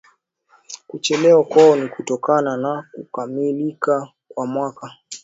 kuchelewa 0.87 1.43
kwao 1.43 1.75
ni 1.75 1.87
kutokana 1.87 2.57
na 2.57 2.89
kukamilika 2.91 4.09
kwa 4.27 4.45
mwaka 4.45 4.95